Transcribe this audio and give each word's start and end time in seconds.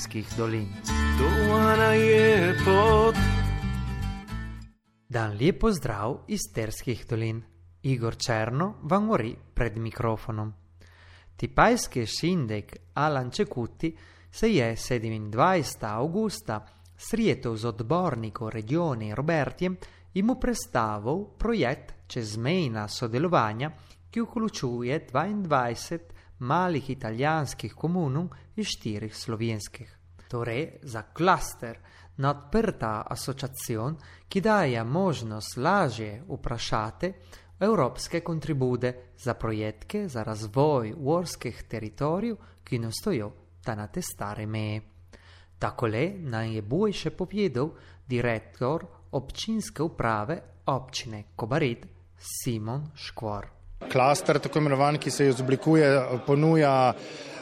Isterskih 0.00 0.28
dolin. 0.36 0.68
Dan 5.08 5.36
lepo 5.36 5.68
zdrav 5.72 6.24
iz 6.28 6.40
Terskih 6.54 7.04
dolin. 7.08 7.42
Igor 7.82 8.16
Černo 8.16 8.78
vam 8.82 9.06
govori 9.06 9.34
pred 9.54 9.76
mikrofonom. 9.76 10.54
Tipajski 11.36 12.06
šindek 12.06 12.76
Alan 12.94 13.30
Čekuti 13.30 13.96
se 14.30 14.48
je 14.54 14.76
27. 14.76 15.84
augusta 15.84 16.66
srieto 16.96 17.56
z 17.56 17.64
odbornikom 17.64 18.48
regioni 18.48 19.14
Robertjem 19.14 19.76
in 20.14 20.26
mu 20.26 20.40
predstavil 20.40 21.24
projekt 21.38 21.94
čezmejna 22.06 22.88
sodelovanja, 22.88 23.70
ki 24.10 24.20
vključuje 24.20 25.06
22 25.12 25.98
malih 26.38 26.90
italijanskih 26.90 27.74
komunum 27.74 28.30
in 28.56 28.64
štirih 28.64 29.16
slovenskih. 29.16 29.99
Torej, 30.30 30.78
za 30.82 31.02
klaster 31.02 31.78
nadprta 32.16 33.02
asociacijon, 33.10 33.96
ki 34.28 34.40
daje 34.40 34.84
možnost 34.84 35.56
lažje 35.56 36.22
vprašati 36.28 37.12
evropske 37.60 38.20
kontribude 38.20 38.94
za 39.18 39.34
projekte 39.34 40.08
za 40.08 40.22
razvoj 40.22 40.94
gorskih 40.96 41.64
teritorijev, 41.68 42.36
ki 42.64 42.78
nastojo 42.78 43.32
ta 43.64 43.74
na 43.74 43.86
te 43.86 44.02
stare 44.02 44.46
meje. 44.46 44.80
Takole 45.58 46.08
nam 46.18 46.52
je 46.52 46.62
boljše 46.62 47.10
povedal 47.10 47.70
direktor 48.06 48.86
občinske 49.10 49.82
uprave 49.82 50.40
občine 50.66 51.24
Kobarid 51.36 51.86
Simon 52.18 52.90
Škvor. 52.94 53.46
Klaster, 53.92 54.38
tako 54.38 54.58
imenovan, 54.58 54.98
ki 54.98 55.10
se 55.10 55.28
izoblikuje, 55.28 55.86
ponuja 56.26 56.94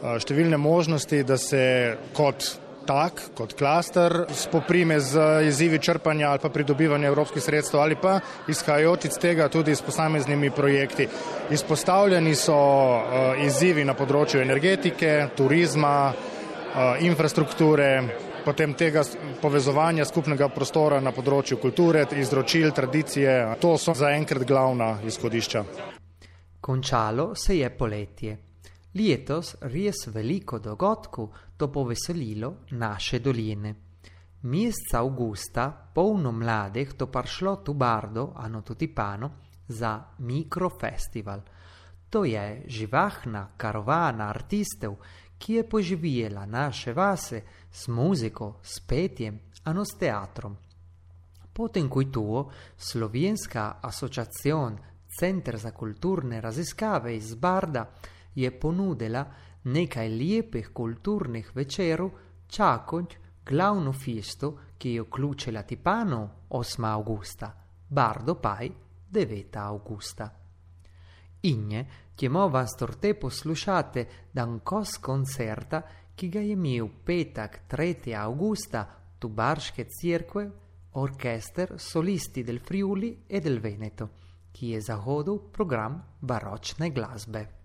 številne 0.00 0.56
možnosti, 0.56 1.22
da 1.22 1.36
se 1.36 1.62
kot 2.16 2.69
tak, 2.86 3.20
kot 3.34 3.54
klaster, 3.58 4.24
spoprime 4.34 5.00
z 5.00 5.20
izzivi 5.48 5.78
črpanja 5.78 6.30
ali 6.30 6.38
pa 6.42 6.48
pridobivanja 6.48 7.08
evropskih 7.08 7.42
sredstev 7.42 7.80
ali 7.80 7.96
pa 7.96 8.20
izhajajoč 8.48 9.04
iz 9.04 9.18
tega 9.18 9.48
tudi 9.48 9.74
s 9.76 9.82
posameznimi 9.82 10.50
projekti. 10.50 11.08
Izpostavljeni 11.50 12.34
so 12.34 12.58
izzivi 13.44 13.84
na 13.84 13.94
področju 13.94 14.40
energetike, 14.40 15.28
turizma, 15.36 16.12
infrastrukture, 17.00 18.02
potem 18.44 18.74
tega 18.74 19.04
povezovanja 19.40 20.04
skupnega 20.04 20.48
prostora 20.48 21.00
na 21.00 21.12
področju 21.12 21.58
kulture, 21.60 22.06
izročil, 22.16 22.70
tradicije. 22.72 23.56
To 23.60 23.76
so 23.78 23.94
zaenkrat 23.94 24.46
glavna 24.46 24.96
izhodišča. 25.06 25.64
Končalo 26.60 27.34
se 27.34 27.58
je 27.58 27.70
poletje. 27.70 28.49
Letos 28.92 29.54
res 29.70 30.06
veliko 30.10 30.58
dogodkov 30.58 31.54
to 31.56 31.70
poveselilo 31.70 32.66
naše 32.70 33.20
doline. 33.20 33.74
Meseca 34.42 34.98
avgusta 34.98 35.70
polno 35.94 36.32
mladih 36.32 36.94
to 36.96 37.06
prišlo 37.06 37.62
tu 37.62 37.74
Bardo, 37.74 38.32
ano 38.34 38.62
tudi 38.62 38.88
Pano, 38.88 39.30
za 39.68 40.00
mikrofestival. 40.18 41.40
To 42.10 42.24
je 42.24 42.64
živahna 42.66 43.52
karavana 43.56 44.28
artistov, 44.28 44.96
ki 45.38 45.54
je 45.54 45.68
poživela 45.68 46.46
naše 46.46 46.92
vase 46.92 47.42
s 47.70 47.88
muziko, 47.88 48.58
s 48.62 48.80
petjem, 48.80 49.38
ano 49.64 49.84
s 49.84 49.94
teatrom. 49.94 50.56
Potem, 51.52 51.88
ko 51.88 52.00
je 52.00 52.10
tu 52.10 52.50
Slovenska 52.76 53.78
asociacijon 53.82 54.78
Center 55.18 55.56
za 55.58 55.70
kulturne 55.70 56.40
raziskave 56.40 57.16
iz 57.16 57.34
Barda, 57.34 57.86
je 58.34 58.50
ponudila 58.60 59.24
nekaj 59.64 60.08
lepih 60.08 60.70
kulturnih 60.72 61.50
večerov, 61.54 62.10
čakonč 62.48 63.16
glavno 63.46 63.92
festo, 63.92 64.56
ki 64.78 64.94
je 64.94 65.02
vključila 65.02 65.62
Tipano 65.62 66.46
8. 66.50 66.86
augusta, 66.92 67.52
Bardo 67.88 68.34
paj 68.34 68.70
9. 69.10 69.58
augusta. 69.58 70.30
Inje, 71.42 71.86
ki 72.16 72.28
mova 72.28 72.66
storte 72.66 73.14
poslušate 73.14 74.06
dan 74.32 74.60
kos 74.60 74.98
koncerta, 74.98 75.82
ki 76.16 76.28
ga 76.28 76.40
je 76.40 76.52
imel 76.52 76.88
petek 77.04 77.60
3. 77.68 78.14
augusta 78.14 78.86
tu 79.18 79.28
Barške 79.28 79.84
crkve, 79.84 80.50
orkester 80.92 81.74
solisti 81.78 82.42
del 82.42 82.60
Friuli 82.60 83.24
e 83.26 83.40
del 83.40 83.60
Veneto, 83.60 84.08
ki 84.52 84.72
je 84.72 84.80
zahodil 84.80 85.38
program 85.52 86.02
baročne 86.20 86.90
glasbe. 86.90 87.59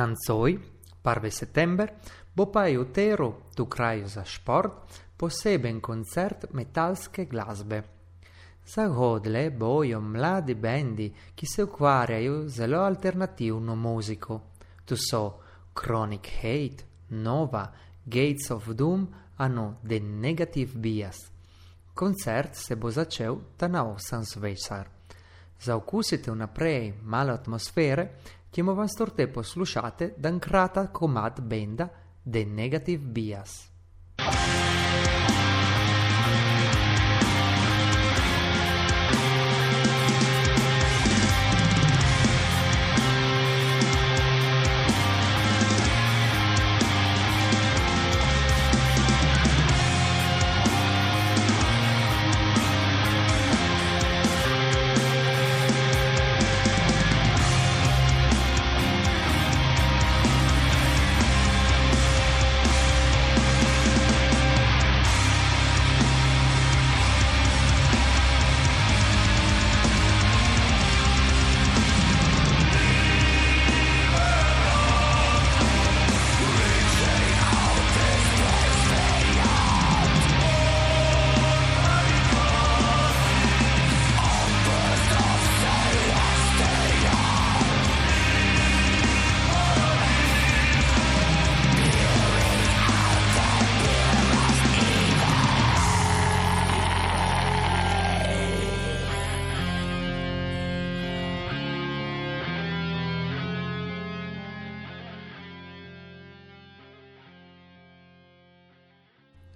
Nancoj, 0.00 0.58
1. 1.04 1.30
september, 1.30 1.90
bo 2.32 2.46
pa 2.48 2.64
je 2.66 2.78
v 2.78 2.84
Teru, 2.88 3.52
tu 3.54 3.66
kraju 3.66 4.08
za 4.08 4.24
šport, 4.24 4.72
poseben 5.16 5.80
koncert 5.80 6.46
metalske 6.56 7.26
glasbe. 7.28 7.82
Zahodle 8.64 9.50
bojo 9.50 10.00
mladi 10.00 10.54
bendi, 10.54 11.10
ki 11.34 11.46
se 11.46 11.64
ukvarjajo 11.64 12.48
z 12.48 12.54
zelo 12.54 12.80
alternativno 12.80 13.76
muziko. 13.76 14.40
Tu 14.84 14.96
so 14.96 15.40
Chronic 15.76 16.32
Hate, 16.40 16.84
Nova, 17.10 17.66
Gates 18.04 18.50
of 18.50 18.68
Doom, 18.68 19.06
ano 19.36 19.76
The 19.84 20.00
Negative 20.00 20.78
Bias. 20.78 21.18
Koncert 21.94 22.54
se 22.54 22.76
bo 22.76 22.90
začel 22.90 23.36
ta 23.56 23.68
na 23.68 23.84
8 23.84 24.24
zvečer. 24.24 24.88
Za 25.60 25.76
okusite 25.76 26.30
vnaprej 26.30 26.94
malo 27.02 27.32
atmosfere, 27.32 28.08
ćemo 28.50 28.74
vam 28.74 28.88
storte 28.88 29.32
poslušate 29.32 30.14
dan 30.16 30.40
kratak 30.40 30.92
komad 30.92 31.40
benda 31.40 31.88
The 32.32 32.44
Negative 32.44 33.04
Bias. 33.04 33.69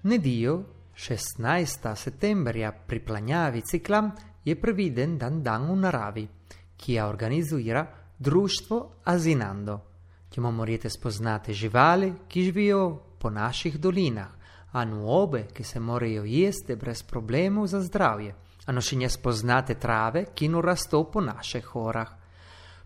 Nedio 0.04 0.62
16. 0.94 1.94
settembrja 1.96 2.73
pri 2.73 3.00
planjavi 3.00 3.62
ciklam 3.62 4.11
je 4.44 4.61
previden 4.61 5.18
dan 5.18 5.42
dan 5.42 5.64
v 5.70 5.76
naravi, 5.76 6.28
ki 6.76 6.92
jo 6.92 7.06
organizira 7.08 7.87
društvo 8.18 8.90
Azinando. 9.04 9.78
Timo 10.28 10.50
morate 10.50 10.90
spoznati 10.90 11.54
živali, 11.54 12.12
ki 12.28 12.42
živijo 12.42 13.00
po 13.18 13.30
naših 13.30 13.80
dolinah, 13.80 14.28
a 14.73 14.84
nuobe, 14.84 15.46
ki 15.54 15.64
se 15.64 15.80
morajo 15.80 16.25
jesti 16.25 16.76
brez 16.76 17.02
problemov 17.02 17.66
za 17.66 17.80
zdravje, 17.80 18.34
a 18.66 18.73
nošenje 18.73 19.08
spoznate 19.08 19.75
trave, 19.75 20.26
ki 20.34 20.49
nu 20.49 20.61
rasto 20.61 21.04
po 21.04 21.20
naših 21.20 21.64
horah. 21.64 22.12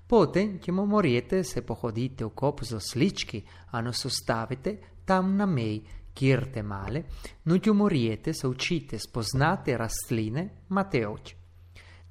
Potem, 0.07 0.59
timo 0.59 0.87
morate 0.87 1.45
se 1.45 1.67
pohoditi 1.67 2.25
v 2.25 2.31
kop 2.31 2.63
z 2.63 2.75
oslički, 2.75 3.43
a 3.71 3.81
no 3.81 3.93
sostavite 3.93 4.79
tam 5.05 5.37
na 5.37 5.47
meji, 5.47 5.83
kjer 6.19 6.49
te 6.53 6.63
male, 6.63 7.03
nutju 7.45 7.75
moriete 7.75 8.35
se 8.35 8.49
učite 8.49 8.99
spoznate 8.99 9.77
rastline 9.79 10.49
Mateoč. 10.69 11.35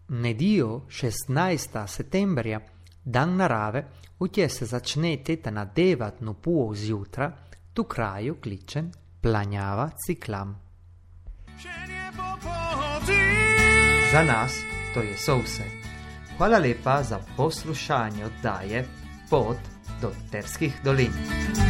Nedio 0.07 0.85
16. 0.87 1.87
settembrja, 1.87 2.61
dan 3.03 3.35
narave, 3.35 3.83
utje 4.19 4.49
se 4.49 4.65
začnete 4.65 5.35
ta 5.35 5.51
nadevat 5.51 6.21
no 6.21 6.33
puo 6.33 6.73
zjutra, 6.75 7.31
tu 7.73 7.83
kraju 7.83 8.37
kličen 8.41 8.91
planjava 9.21 9.89
ciklam. 10.05 10.55
Za 14.11 14.23
nas 14.23 14.61
to 14.93 15.01
je 15.01 15.17
sovse. 15.17 15.63
Hvala 16.37 16.57
lepa 16.57 17.03
za 17.03 17.19
poslušanje 17.37 18.25
oddaje 18.25 18.85
Pot 19.29 19.57
do 20.01 20.11
Terskih 20.31 20.73
dolin. 20.83 21.66